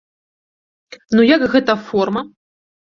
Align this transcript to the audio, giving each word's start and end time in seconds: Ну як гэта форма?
Ну 1.19 1.27
як 1.35 1.47
гэта 1.55 1.79
форма? 1.93 2.21